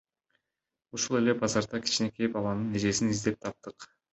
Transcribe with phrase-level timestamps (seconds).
[0.99, 3.89] Ушул эле базарда кичинекей баланын эжесин издеп таптык.